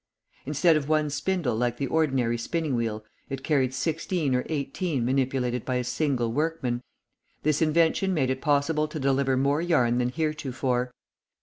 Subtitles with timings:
[0.47, 5.63] Instead of one spindle like the ordinary spinning wheel, it carried sixteen or eighteen manipulated
[5.63, 6.81] by a single workman.
[7.43, 10.91] This invention made it possible to deliver more yarn than heretofore.